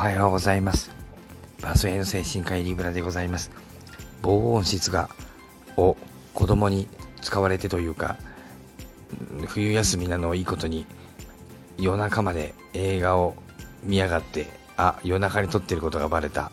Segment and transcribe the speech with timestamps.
[0.00, 0.90] はようございます。
[1.60, 3.50] バスへの精神科医リブラでございます。
[4.22, 5.10] 防音室が
[5.76, 5.94] を
[6.32, 6.88] 子供に
[7.20, 8.16] 使われてというか
[9.46, 10.86] 冬休みなのをいいことに
[11.76, 13.34] 夜中まで映画を
[13.82, 14.46] 見やがって
[14.78, 16.50] あ夜中に撮ってることがバレた、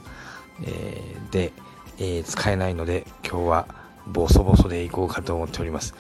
[0.66, 1.54] えー、で、
[2.00, 3.68] えー、使えないので今日は
[4.08, 5.96] ボソボソでいこうかと思っております、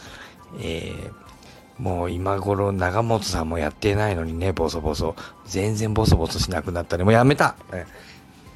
[0.59, 1.13] えー、
[1.79, 5.15] もう今頃長本さんもやってないのにねボソボソ。
[5.45, 7.03] 全然ボソボソしなくなったね。
[7.03, 7.55] もうやめた、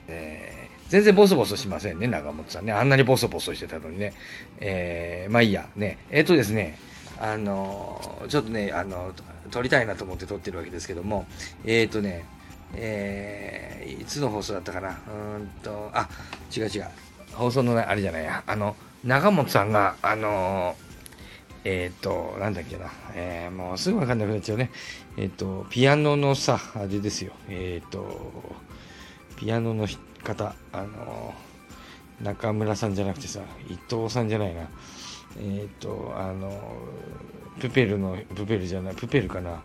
[0.07, 2.73] えー、全然ボソボソしませんね長本さんね。
[2.73, 4.13] あんなにボソボソしてたのにね、
[4.59, 5.67] えー、まあいいや。
[5.75, 5.97] ね。
[6.09, 6.77] えっ、とですね。
[7.19, 9.11] あのちょっとねあの
[9.51, 11.25] 撮りたいなと思って撮ってるわけですけども。
[11.65, 12.25] えっ、とね。
[12.73, 14.89] えー、いつの放送だったかな。
[14.89, 16.07] うんと、あ、
[16.55, 16.85] 違う違う。
[17.33, 18.43] 放送のあれじゃないや。
[18.47, 20.75] あの、長本さんが、あの
[21.63, 22.91] えっ、ー、と、なんだっけな。
[23.13, 24.71] えー、もうすぐわかんなくなっちゃうね。
[25.17, 27.33] えっ、ー、と、ピアノのさ、あれですよ。
[27.49, 28.31] えっ、と、
[29.37, 29.87] ピアノの
[30.23, 31.33] 方、あの
[32.21, 34.67] 中村さんじゃなくてさ、伊藤さんじゃないな。
[35.39, 36.51] えっ、と、あの
[37.59, 39.61] プペルの、プペルじゃない、プペルかな。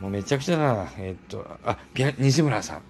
[0.00, 0.88] もうめちゃくちゃな。
[0.98, 2.82] えっと、あ、ピア西村さん。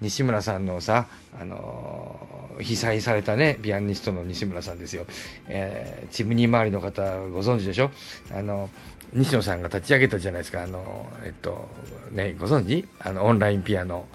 [0.00, 1.06] 西村さんのさ、
[1.40, 5.06] あのー、被災されたね、ピアニストの西村さんですよ。
[5.48, 7.90] えー、チムニー周りの方ご存知でしょ？
[8.32, 8.70] あの、
[9.12, 10.62] 西野さんが立ち上げたじゃないですか。
[10.62, 11.68] あの、えっと、
[12.12, 12.86] ね、ご存知？
[12.98, 14.06] あの、オンラインピアノ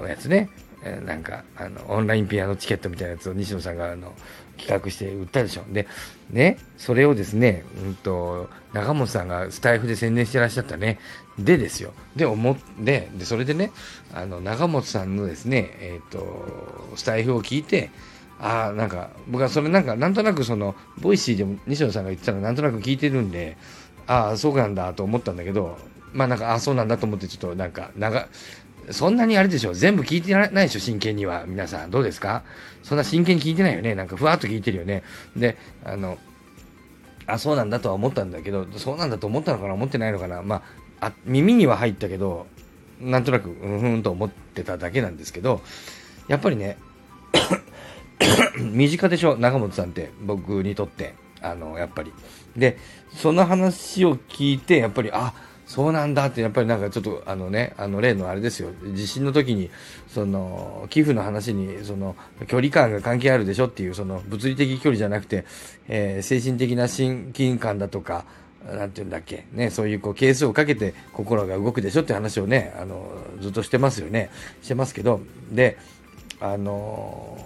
[0.00, 0.50] のやつね。
[0.82, 4.14] えー、なんか、あの、オンラインピアノチケットみたいなやつを西野さんが、あの、
[4.56, 5.62] 企画して売ったでしょ。
[5.72, 5.86] で、
[6.30, 10.98] ね、それをですね、うんと、中本さんがスタイフで宣伝してらっしゃったね。
[11.38, 11.92] でですよ。
[12.16, 13.70] で、思って、で、それでね、
[14.12, 17.90] あの、中本さんのですね、えっ、ー、と、スタイフを聞いて、
[18.40, 23.56] ああ、なんか、僕はそれなんか、なんとなくその、ボイシーでも西野さんが言ってたらなんとなく聞いてるんで、
[24.06, 25.78] ああ、そうなんだと思ったんだけど、
[26.12, 28.28] まあなんか、ああ、そうなんだと思ってちょっとなんか、長、
[28.90, 31.44] そんなにあれでしょ全部聞いてないでしょ真剣には。
[31.46, 32.42] 皆さん、どうですか？
[32.82, 35.02] そんな真剣に聞いてないよねなんか、ふわっと聞いてるよね。
[35.36, 36.18] で、あの、
[37.26, 40.62] あ、そうなんだとは思ったんだけど、そうなんだと思ったのかな思ってないのかなま
[41.00, 42.46] あ、あ耳には入ったけど、
[43.00, 45.60] なんとなく、うんふんと思ってただけなんですけど、
[46.26, 46.78] やっぱりね、
[48.58, 51.14] 身近でしょ中本さんって、僕にとって。
[51.40, 52.12] あの、やっぱり。
[52.56, 52.78] で、
[53.14, 55.34] その話を聞いて、やっぱり、あ、
[55.68, 58.70] そうなんだってやっぱりなんかちょっとあのねあの例のあれですよ。
[58.94, 59.70] 地震の時に
[60.08, 65.44] その寄付の話にその距離感が関係あるでしょっていうその物理的距離じゃなくて、
[65.86, 68.24] えー、精神的な親近感だとか
[68.64, 73.06] なんて言うんだっけねそういうこう係数をかけて心が動くでしょって話をねあの
[73.40, 74.30] ずっとしてますよね。
[74.62, 75.20] してますけど
[75.52, 75.76] で
[76.40, 77.36] あの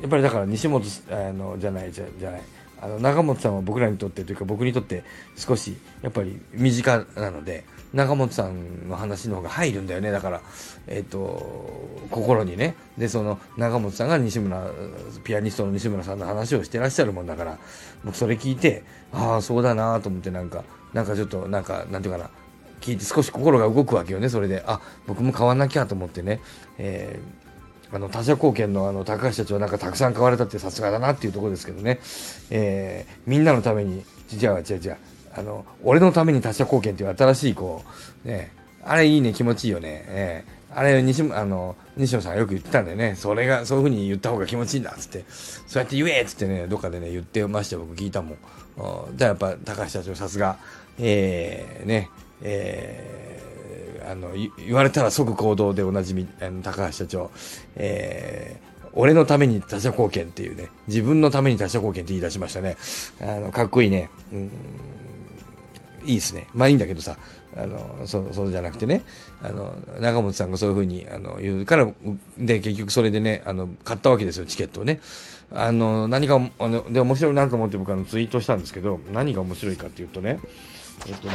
[0.00, 2.42] やっぱりだから西本あのじゃないじゃじゃない。
[2.80, 5.04] あの中本さんは僕らにとってというか僕にとって
[5.36, 10.10] 少しやっぱり身近なので中本さんの話の方が入るんだよね。
[10.10, 10.40] だから
[10.86, 12.74] えっ、ー、と心にね。
[12.98, 14.70] でその中本さんが西村
[15.24, 17.58] ピアニストの西村さんの話をしてらっしゃるもんだから
[18.04, 22.30] 僕それ聞いてああそうだなと思ってなんかなんかちょっとなんかなんていうかな
[22.80, 24.62] 聞いて少し心が動くわけよねそれで。
[24.66, 26.40] あ僕も変わんなきゃと思ってね、
[26.78, 27.47] えー
[27.92, 32.00] あの他社貢献のあの高橋社長なんかたくさん買われたってさすがだなっていうところですけどね、
[32.50, 34.98] えー、みんなのためにじゃあじゃあじゃ
[35.34, 37.84] ああの俺のために他社貢献っていう新しいこ
[38.24, 38.52] うね
[38.84, 43.16] あれいいね気持ちいいよね、えー、あれ西あの西野さんよく言ってたんだよね。
[43.16, 45.24] それがそういうふうに言った方が気持ちいいんだっつって。
[45.28, 48.34] そうやって言えっつってねどっかでね言ってました僕聞いたも。
[48.34, 48.36] ん
[49.16, 50.58] じゃあやっぱ高橋社長さすが。
[51.00, 52.10] えー、ね
[52.42, 53.17] えー
[54.08, 57.30] あの言われたら即行動でおなじみあの高橋社長、
[57.76, 60.68] えー、俺のために他者貢献っていうね。
[60.86, 62.76] 自分のために他者貢献って言い出しましたね。
[63.20, 64.50] あのかっこいいね、うん、
[66.04, 66.46] いいですね。
[66.54, 67.16] まあいいんだけどさ。
[67.56, 69.02] あのそうそうじゃなくてね。
[69.42, 71.88] あの中本さんがそういうふうにあの言うから
[72.38, 75.00] で結局それでねあの買ったわけですよチケットをね。
[75.52, 80.38] あの何かあので面白いなと思って僕あのツイートしたんですけど何が面白いかっていうとね
[81.06, 81.34] えっとね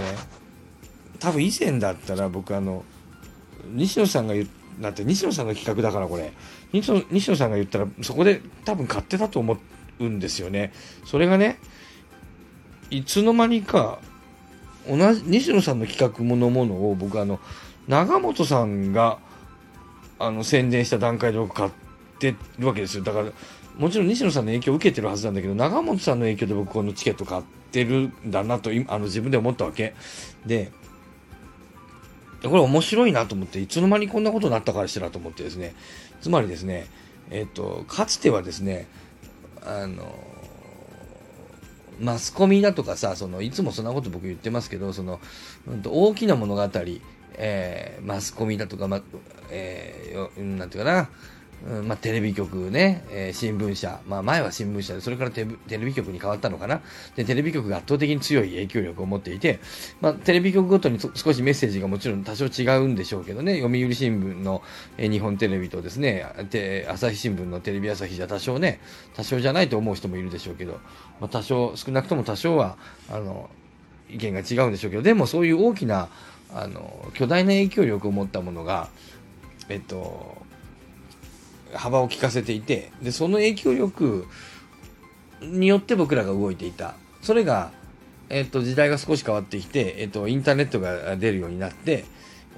[1.19, 2.83] 多分以前だったら僕あの
[3.71, 4.47] 西野さんが言
[4.79, 6.31] だって西野さんの企画だからこれ。
[6.71, 9.57] 西野西野さんが言ったらそこで多分買ってたと思
[9.99, 10.73] うんですよね。
[11.05, 11.59] それがね
[12.89, 13.99] いつの間にか
[14.87, 17.39] 同じ西野さんの企画ものものを僕あの
[17.87, 19.19] 長本さんが
[20.19, 21.71] あの宣伝した段階で僕買っ
[22.19, 23.03] てるわけですよ。
[23.03, 23.31] だから
[23.77, 29.93] もちろん西野さんの影響を受けてるはずなんだけど長本さんの影響で僕このチケット買ってるんだなとあの自分で思ったわけ。
[30.45, 30.71] で
[32.49, 35.75] これ面白いなと思って、いつの間にこんなことになったからしたらと思ってですね、
[36.21, 36.87] つまりですね、
[37.31, 38.87] えっ、と、かつてはですね、
[39.65, 40.13] あの、
[41.99, 45.19] マスコミだとかさ、そのいつもそんなこと僕言ってますけど、その
[45.67, 46.69] うん、と大きな物語、
[47.35, 49.01] えー、マスコミだとか、ま、
[49.49, 51.09] えー、なんていうかな、
[51.65, 56.81] うんまあ、テレビ局ね、えー、新聞社、まあ、前は新聞社で、それからテレビ局に変わったのかな。
[57.15, 59.59] で、テレビ局が圧倒的に強い影響力を持っていて、
[60.01, 64.61] まあ、テレビ局ごとに少しメッセージがもちろん多少違うんでしょうけどね、読売新聞の、
[64.97, 66.25] えー、日本テレビとですね、
[66.89, 68.81] 朝日新聞のテレビ朝日じゃ多少ね、
[69.15, 70.81] 多少じゃないと思う人もいるでしょうけど、
[71.21, 72.77] まあ、多少、少なくとも多少は、
[73.09, 73.49] あの、
[74.09, 76.09] 意見が違うんでしょうけど、でもそういう大きな、
[76.53, 78.89] あの、巨大な影響力を持ったものが、
[79.69, 80.43] えっと、
[81.75, 84.27] 幅を利かせていてでその影響力
[85.41, 86.95] によって僕らが動いていた。
[87.21, 87.71] それが、
[88.29, 92.05] えっと、時代が少し変わってきて、えっと、インターネットが出るようになって、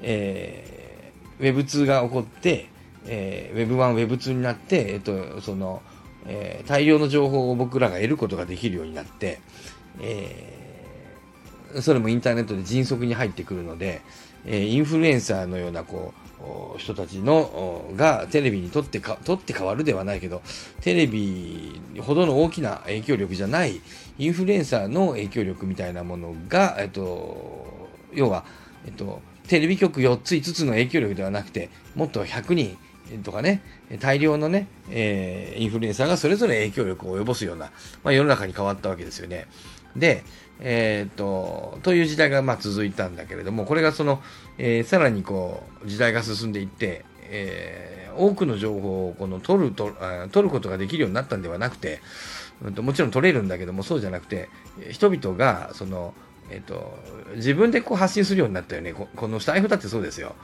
[0.01, 2.69] えー、Web2 が起こって、
[3.05, 5.81] えー、Web1、Web2 になって、えっと、その、
[6.25, 9.39] えー、大量の情報を僕らが得ることができるようになって、
[10.01, 14.01] えー、それもインターネットで迅速に入ってくるので、
[14.45, 16.25] えー、インフルエンサーのようなこう
[16.77, 20.41] 人たちのがテレビにとってかとって変わるではないけど
[20.81, 23.81] テレビほどの大きな影響力じゃない
[24.17, 27.65] インフルエンサーの影響力みたいなものが、えっと、
[28.13, 28.45] 要は、
[28.85, 32.77] えっと、テレビ局4つ5つの影響力ではなくてもっと100人
[33.23, 33.61] とかね、
[33.99, 37.71] 大量のね、えー、インフルエンサーがそれぞれ影響力を及ぼすような、
[38.03, 39.45] まあ、世の中に変わったわけですよね。
[39.95, 40.23] で、
[40.59, 44.21] えー、っと、という時代がまあ続いたんだけれども、これがその、
[44.57, 49.91] えー、さらにこう、時代が進んでいって、えー、多くの情報をこの取ると
[50.31, 52.01] 取ることができるようになったんではなくて、
[52.61, 54.49] もちろん取れるんだけども、そうじゃなくて、
[54.91, 56.13] 人々が、その、
[56.49, 56.97] えっ、と、
[57.35, 58.93] 自分でこう発信するようになったよね。
[58.93, 60.35] ここのスタイフだってそうですよ。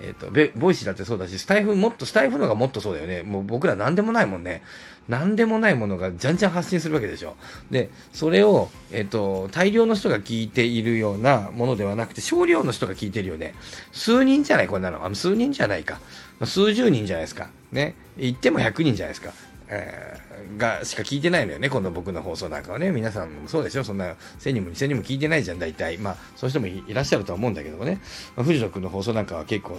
[0.00, 3.22] えっ、と、ボイシーだってそうだし、スタイフもっと、スタイフのがもっとそうだよね。
[3.22, 4.62] もう僕ら何でもないもんね。
[5.08, 7.36] 何でもないものがじゃんじゃん発信するわけでしょ。
[7.70, 13.54] で、それを、えっ、と、大量の人が聞いているようなものではなくて、少量の人が聞いてるよね。
[13.92, 15.04] 数人じゃない、こんなの。
[15.04, 16.00] あ数人じゃないか。
[16.44, 17.50] 数十人じゃないですか。
[17.70, 17.94] ね。
[18.16, 19.32] 言っても100人じゃないですか。
[19.68, 20.18] え、
[20.58, 22.90] がしか聞いてないのよね、この僕の放送なんかはね。
[22.90, 25.98] 皆さんもそうでしょ、そんな1000人も2000人も聞いてないじゃん、大体。
[25.98, 28.00] まあ、そういう人もいらっしゃるとは思うんだけどもね。
[28.36, 29.78] まあ、藤野君の放送なんかは結構、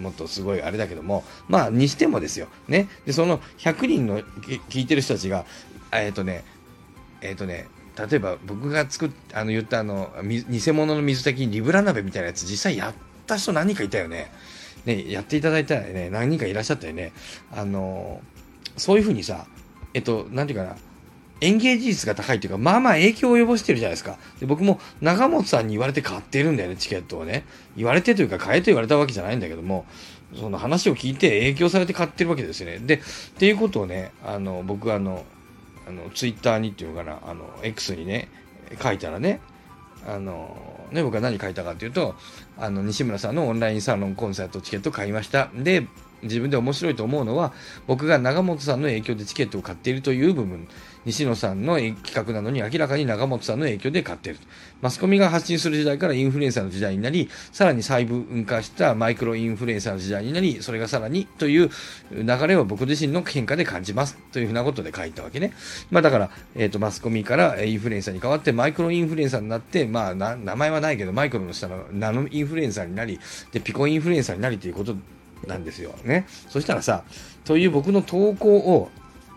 [0.00, 2.48] もっとすごいあれだけども、まあ、にしてもですよ。
[2.68, 2.88] ね。
[3.06, 5.46] で、その100人の聞いてる人たちが、
[5.92, 6.44] えっ、ー、とね、
[7.20, 12.94] えっ、ー、とね、例えば僕が作っあの言ったあの偽物の水炊きリブラ鍋みたいなやつ実際やっ
[13.26, 14.30] た人何人かいたよね。
[14.84, 17.12] ね、やっていただいたらね、何人かいらっしゃったよね。
[17.50, 18.20] あの
[18.76, 19.46] そういうふうにさ、
[19.94, 20.76] えっと、なんていうかな、
[21.40, 24.18] 演芸技術が高いっていうか、まあまあ影響を及ぼしてるじゃないですか。
[24.40, 27.44] で僕も長本さんに言われて買ってるんだよね、チケットをね。
[27.76, 29.84] 言われてというか、買えと言われたわけじゃないんだけども、
[30.34, 32.78] その話を聞いて影響されて買ってるわけですよね。
[32.78, 33.00] で、っ
[33.38, 35.24] ていうことをね、あの、僕あの、
[35.86, 38.28] あの、ツイッターにっていうかな、あの、X にね、
[38.82, 39.40] 書いたらね、
[40.06, 40.56] あの、
[40.90, 42.14] ね、僕は何書いたかっていうと、
[42.58, 45.48] あの、西村さんのオンラインサロンコンサートチケット買いました。
[45.54, 45.86] で、
[46.22, 47.52] 自分で面白いと思うのは
[47.86, 50.66] 僕が長本さんの影響でチケットを買っているという部分。
[51.06, 54.40] 西野さんの企画なのに明らかに長本さんの影響で買っている。
[54.82, 61.70] マスコミが発信する時代からインフルエンサーの時代になりさらに細分化したマイクロインフルエンサーの時代になりそれがさらにという
[62.10, 65.52] 流れを僕自身の変化で感じますというふうなことで書いたわけね、
[65.90, 73.20] まあ、だから、えーと、マスコミからインフルエンサーに変わってマイクロインフルエンサーになって、まあ、名前はないけどマイクロの下のナノインフルエンサーになり
[73.52, 74.96] でピコインフルエンサーになりということ
[75.46, 75.94] なんですよ。
[76.04, 76.26] ね。
[76.48, 77.04] そしたらさ、
[77.44, 78.90] という僕の投稿を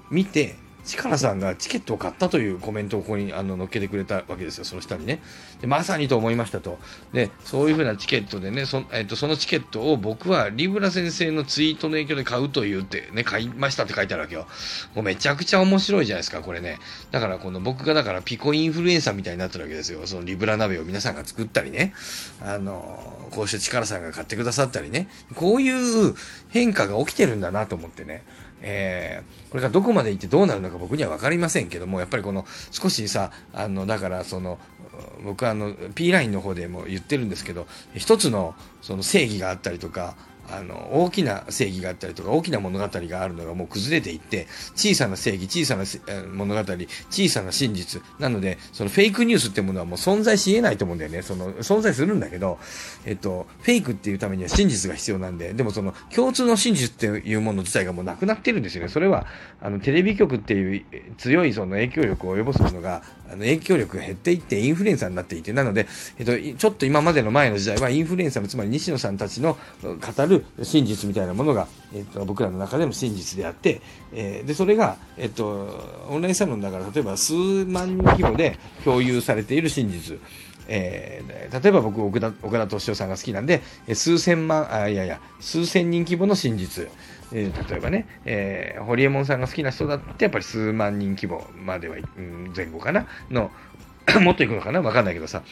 [0.09, 0.55] 見て、
[0.85, 5.21] 力さんがチケットを買ったというコメントをここにあの載っけてくれたわけですよ、その下にね。
[5.61, 6.79] でまさにと思いましたと。
[7.13, 14.47] で、そういうふうなチケットでね、そ,、えーと、そのチケットを僕はリブラ先生のツイートの影響で買うと言ってね、買いましたって書いてあるわけよ。
[14.95, 16.79] もうめちゃくちゃ面白いじゃないですか、これね。
[17.11, 20.01] だからこの僕がだからピコインフルエンサーみたいになってるわけですよ。
[20.05, 21.93] そのリブラ鍋を皆さんが作ったりね。
[22.41, 25.07] あの、こうして力さんが買ってくださったりね。
[25.35, 25.69] こうい
[26.09, 26.15] う
[26.49, 28.23] 変化が起きてるんだなと思ってね。
[28.61, 34.59] えー、これがどこまで行ってどうなるのか僕には分かりませんけども、やっぱりこの少しさ、あの、だからその、
[35.23, 40.15] 僕はあの、P ラインの方でも言ってるんですけど、一つのその正義があったりとか、
[40.51, 45.83] あの、大きな正義があったりとか、大きな物語があるのがもう崩れていって、小さな正義、小さな
[46.33, 46.61] 物語、
[47.09, 48.01] 小さな真実。
[48.19, 51.21] なので、そのフェイクニュースってものはもう存在し得ないと思うんだよね。
[51.21, 52.59] その、存在するんだけど、
[53.05, 58.89] えっと、フェイクっていうためには真実が必要なんで、でもその、共通の真実っていうもの自体がもうなくなってるんですよね。
[58.89, 59.27] それは、
[59.61, 60.85] あの、テレビ局っていう
[61.17, 65.87] 強いその影響力を及ぼすものが、あの、影響力が減っていって、インフルエンサーになっていて、なので、
[66.17, 73.81] えっと、ちょっと今までの前の時代は、インフルエンサーの、つまり西野さんたちの語る真実みたいなものが、えっと、僕らの中でも真実であって、
[74.13, 80.17] えー、でそれが、えっと、オンラインサロンだから例えば数万人規模で共有されている真実。
[80.71, 83.63] えー、例えば僕岡田、敏夫さんが好きなんで、
[83.95, 86.87] 数千万、あ、いやいや、数千人規模の真実。
[87.31, 93.07] えー、例えばね、えー、ホリエモンさんが好きな人だってやっぱり数万人規模までは、うん、前後かな？
[93.31, 93.51] の
[94.21, 94.81] もっといくのかな？
[94.81, 95.43] わかんないけどさ、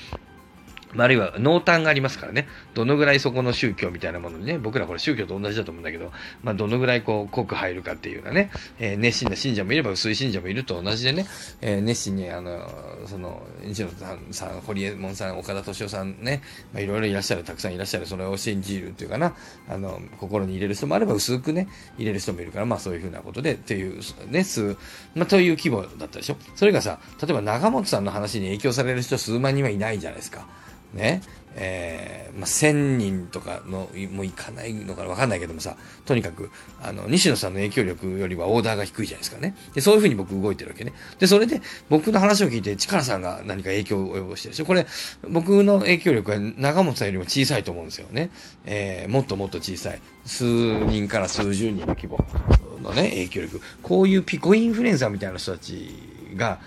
[0.94, 6.12] まあ、るいは濃淡がありますからね、どのぐらいそこの宗教みたいなものにね、僕らこれ宗教と同じだと思うんだけど、
[6.44, 11.25] まあ、どのぐらいこう濃く入るかっていうようなね、えー、熱心な信者もいれば薄い信者もいると同じでね、
[11.62, 12.70] えー、熱心に、あの、
[13.06, 16.41] その、西野さん、さん堀江門さん、岡田敏夫さんね、
[16.74, 19.36] まあ、いろいろいらっしゃる、たくさんいらっしゃる、それを信じるっていうかな、
[19.70, 21.67] あの、心に入れる人もあれば薄くね、
[21.98, 24.77] 入れる人もいるから、まあそういうふうなことで、っていう、ね、数、
[25.15, 26.38] まあという規模だったでしょ。
[26.56, 30.48] それがさ、例えば長本さんの話に影響される人数万人はいないじゃないですか。
[30.94, 31.22] ね。
[31.60, 35.75] えー、まあ、1000人とかの、もういかないのかわかんないけどもさ、
[36.06, 36.51] とにかく、
[36.82, 39.56] あの、西野さんの影響力よりはオーダーが低いじゃないですかね。
[39.74, 40.94] で、そういうふうに僕動いてるわけね。
[41.17, 44.65] で、それで、僕の話を聞いて、力さんが何か影響を及ぼしてるでしょ。
[44.65, 44.86] これ、
[45.27, 48.29] 僕の影響力は長本さんよりも小さいと思うんですよね。
[48.65, 50.01] えー、もっともっと小さい。
[50.25, 52.24] 数人から数十人の規模
[52.84, 53.62] のね、影響力。
[53.82, 55.89] こういうピコインフルエンサーみたいな人たち
[56.36, 56.60] が、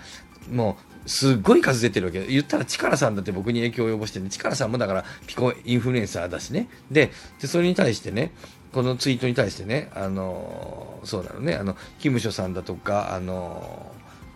[0.51, 2.25] もう、すっごい数出てるわけ。
[2.27, 6.67] 言ったら、力さんだって僕に影響を及ぼしてね、力さんもだからピコインフルエンサーだしね。
[6.91, 8.31] で、でそれに対してね、
[8.71, 13.91] このツイートに対してね、あのそうだろうね、あの、キムショさんだとか、あの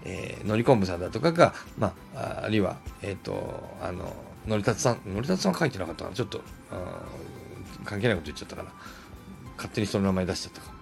[0.06, 4.16] えー、のりこんぶさんだとかが、まあ、あるいは、えっ、ー、と、あの、
[4.48, 6.12] のりたつさん、のりたつさん書いてなかったな。
[6.12, 6.42] ちょっと、
[7.84, 8.70] 関係ないこと言っちゃったかな。
[9.58, 10.74] 勝手に人の名前出しちゃったか。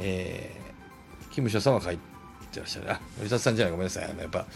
[0.00, 1.98] えー、キムショさんは書い
[2.52, 2.90] てらっしゃる。
[2.90, 4.04] あ、のりたつさんじゃない、ごめんなさい。
[4.04, 4.46] あの、やっぱ、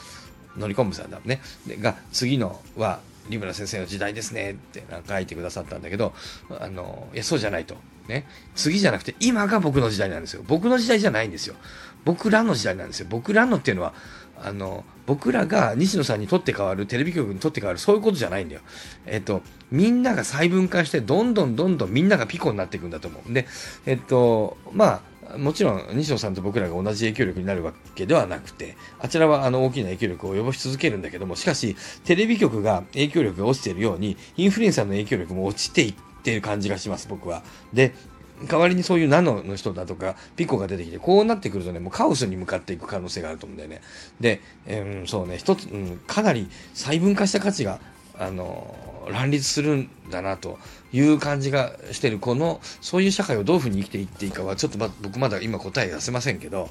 [0.57, 1.41] 乗り込むさんだね。
[1.67, 6.13] でが、次のは、リムラ先生の時代ですねってなんか書いてくださったんだけど、
[6.61, 7.77] あの、いや、そうじゃないと。
[8.09, 8.27] ね。
[8.55, 10.43] 次じゃなくて、今が僕の時代なんですよ。
[10.47, 11.55] 僕の時代じゃないんですよ。
[12.05, 13.07] 僕らの時代なんですよ。
[13.09, 13.95] 僕らのっていうのは、
[14.43, 18.61] あの、僕らが西野さんにとって変わる、テレビ局にとって変わる、そういうことじゃないんだよ。
[19.07, 23.33] えっと、みんなが細分化して、どんどんどんどんみんながピコになっていくんだと思う。
[23.33, 23.47] で、
[23.87, 25.01] えっと、まあ、
[25.38, 37.43] もちろん西野さんと僕らが同じ影響力になるわけではなくて、あちらはあの大きな影響力を及ぼし続けるんだけども、しかし、テレビ局が影響力が落ちているように、インフルエンサーの影響力も落ちていっている感じがします、僕は。
[37.73, 37.95] で、
[38.49, 43.81] 代わりにそういうナノの人だとか、ピコが出てきて、こうなってくるとね、もうカオスに向かっていく可能性があると思うんだよね。
[44.21, 47.81] で、えー、そうね、一つ、うん、かなり細分化した価値が、
[48.18, 50.59] あの乱立するんだなと
[50.92, 56.68] いう感じがしてるこのそういう社会をどういうふうに生きていっていいかはちょっと、ま、僕まだ今答え出せませんけど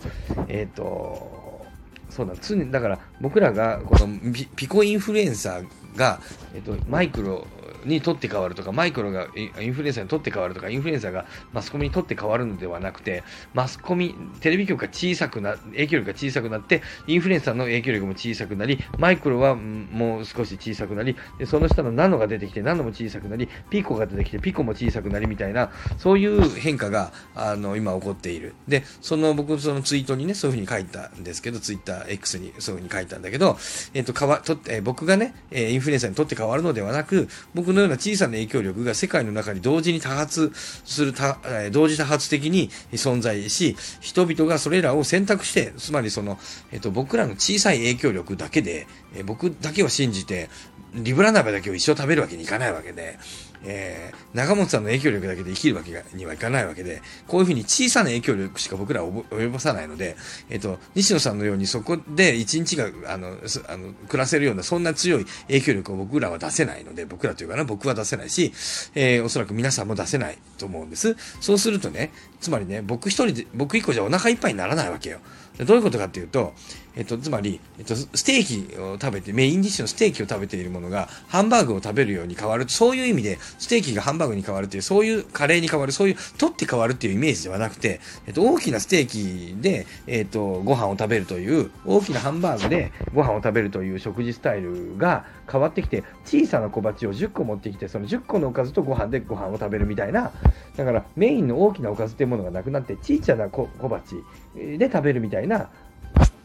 [0.48, 1.66] えっ、ー、と
[2.10, 4.08] そうだ常にだから僕らがこの
[4.56, 6.20] ピコインフルエンサーが、
[6.54, 7.48] えっ、ー、と、マイクロ
[7.86, 13.24] にとって変わるとか、マイクロがインフルエンサーにとって変わるとか、インフルエンサーがマスコミにとって変わるのではなくて、
[13.54, 28.56] マスコミ、テレビ局が小さくな、影響力が小さくなって、インフルエンサーの影響力も小さくなり、マイクロはもう少し小さくなり、でその下のナノが出てきて、ナノも小さくなり、ピコが出てきて、ピコも小さくなりみたいな、そういう変化が、あの、今起こっている。
[28.68, 33.58] で、その僕、そのツイートにね、そういうふうに書いたんですけど、ツイッター X にそういうふうに書いたんだけど、
[33.94, 41.14] えっ、と、かわ、と、えー、僕がね、インフルエンサーにとって変わるのではなく、僕のような小さな影響力が世界の中に同時に多発する、
[41.72, 46.38] 同時多発的に存在し、人々がそれらを選択して、つまりその、
[46.72, 50.50] えっと、僕らの小さい影響力だけで、え僕だけを信じて、
[50.94, 53.18] リブラ鍋だけを一生食べるわけにいかないわけで、
[53.66, 60.16] えー、長本さんの影響力だけで生きるわけにはいかないわけで、こういうふうに小さな影響力しか僕らは及ぼさないので、
[60.50, 68.52] えっ、ー、と、西野さんのようにそこで一日が、あの、あの、暮らせるような、そんな強い影響力を僕らは出せないので、僕らというかな、僕は出せないし、
[68.96, 71.16] えー、おそらく皆さんも出せないと思うんです。
[71.40, 75.20] そうするとね、つまりね、僕一人で、僕一個じゃお腹いっぱいにならないわけよ。
[75.60, 76.54] どういうことかっていうと、
[76.96, 82.66] えっと、つまり、えっと、ステーキを食べて、メインディッシュのステーキを食べているものが、ハンバーグを食べるように変わる。
[82.68, 100.32] そういう意味で、ステーキがハンバーグに変わるっていう、そういうカレーに変わる、そういう、取って変わるっていうイメージではなくて、えっと、大きなステーキで、えっと、ご飯を食べるという、大きなハンバーグでご飯を食べるという食事スタイルが変わってきて、小さな小鉢を10個持ってきて、その10個のおかずとご飯でご飯を食べるみたいな、
[100.76, 104.16] だからメインの大きなおかずっていうものがなくなって、小さな小鉢
[104.56, 105.70] で食べるみたいな、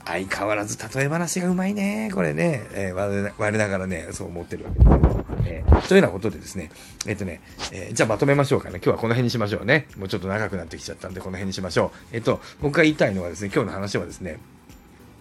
[0.05, 2.11] 相変わらず例え話がうまいね。
[2.15, 5.19] これね、えー、我ながらね、そう思ってるわけですけど。
[5.45, 6.71] えー、というようなことでですね、
[7.07, 7.41] えっ、ー、とね、
[7.73, 8.77] えー、じゃあまとめましょうかね。
[8.77, 9.87] 今日はこの辺にしましょうね。
[9.97, 12.17] もうちょっと長くなってきちゃったんで、この辺にしましょう。
[12.17, 14.39] えっ、と、僕が言いたいのはですね、今日の話はですね、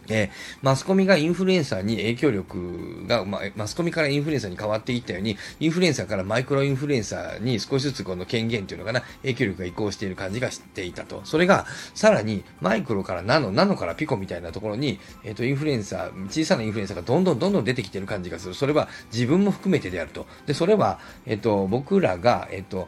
[0.09, 0.29] えー、
[0.61, 11.21] マスコミがインフルエンサーに影響力が、まマスコミからインフルエンサーに変わっていったように、インフルエンサーからマイクロインフルエンサーに少しずつこの権限というのかな、影響力が移行している感じがしていたと。
[11.23, 18.53] それが、さらにマイクロからナノ、ナノからピコみたいなところに、えっ、ー、と、インフルエンサー、小さなインフルエンサーがどんどんどんどん出てきている感じがする。
[18.53, 20.25] それは自分も含めてであると。
[20.45, 22.87] で、それは、えっ、ー、と、僕らが、えっ、と、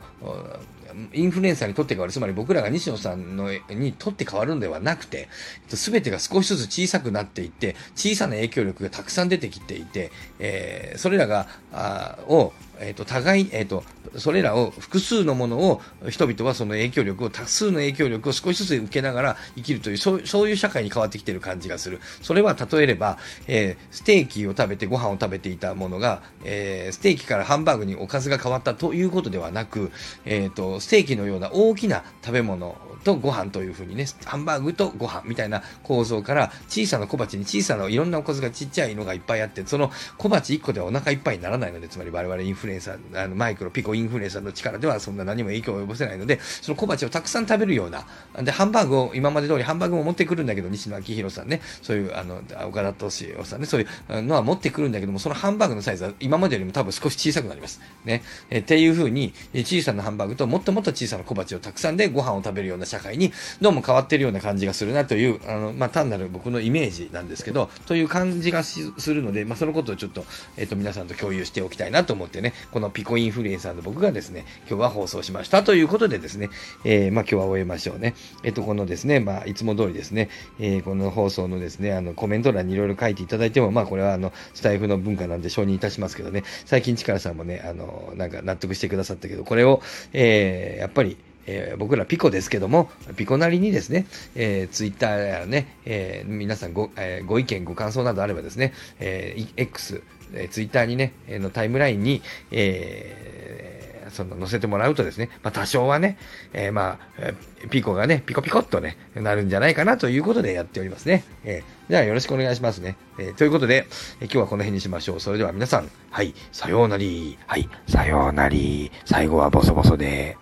[1.13, 5.27] インフルエンサーにとって変わる、つまり僕らが西野さんのにとって変わるのではなくて、
[5.69, 13.83] すべてが少しずつ小さくなっていって、小さな影響力がたくさん出てきていて、えー、それらが、あを、えっ、ー、と、互い、えっ、ー、と、
[14.17, 21.99] それらを複数のものを、人々はその影響力を、多数の影響力を少しずつ受けながら生きるという、そうそういう社会に変わってきている感じがする。
[22.21, 23.17] それは例えれば、
[23.47, 29.91] えー、ステーキを食べてご飯を食べていたものが、えー、ステーキからハンバーグにおかずが変わったということではなく、
[30.25, 48.05] えっ、ー、と、ステーキのような大きな食べ物とご飯というふうにね、ハンバーグとご飯みたいな構造から小さな小鉢に小さないろんなおかずがちっちゃいのがいっぱいあって、その小鉢1個ではお腹いっぱいにならないので、つまり我々インフルエンサー、あのマイクロ、ピコインフルエンサーの力ではそんな何も影響を及ぼせないので、その小鉢をたくさん食べるような、
[48.43, 57.79] で、ハンバーグを今まで通りハンバーグも持ってくるんだけど、西野昭弘さんね、そういう、あの、岡田敏夫さんね、そういうのは持ってくるんだけども、そのハンバーグのサイズは今までよりも多分少し小さくなります。
[58.03, 58.23] ね。
[58.49, 70.25] えっていうふうに、小さなハンバーグともっともっと小さな小鉢をたくさんでご飯を食べるような社会に、どうも変わってるような感じがするなという、あの、まあ、単なる僕のイメージなんですけど、という感じがするので、まあ、そのことをちょっと、
[70.57, 76.49] えっ、と、皆さんと共有しておきたいなと思ってね、このピコインフルエンサーの僕がですね、今日は放送しましたということでですね、
[76.83, 78.15] えー、まあ、今日は終えましょうね。
[78.43, 89.81] えっ、と、このですね、まあ、いつも通りですね、えー、この放送のですね、あの、コメント欄にいろいろ書いていただいても、まあ、これはあの、スタイフの文化なんで承認いたしますけどね、最近力さんもね、あの、なんか納得してくださったけど、これを、
[90.13, 106.17] えー、えやっぱり、えー、僕らピコですけども、ピコなりにですね、えー、ツイッターやね、えー、皆さんご,、えー、ご意見、ご感想などあればですね、えー、X、えー、ツイッターにね、え、のタイムラインに、えー、その載せてもらうとですね、まあ多少はね、
[106.53, 111.23] えー、まあ、ピコがね、ピコピコっとね、なるんじゃないかなということでやっておりますね。
[111.45, 112.95] えー、じゃあよろしくお願いしますね。
[113.17, 113.87] えー、ということで、
[114.21, 115.19] えー、今日はこの辺にしましょう。
[115.19, 117.39] それでは皆さん、はい、さようなり。
[117.47, 118.91] はい、さようなり。
[119.05, 120.37] 最後はボソボソで、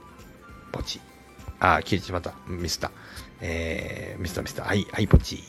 [0.78, 1.02] ポチ。
[1.60, 2.36] あ、消えてしまった。
[2.48, 2.92] ミスった。
[3.42, 4.64] えー、ミスったミスった。
[4.64, 5.44] はい、はい、ポチ。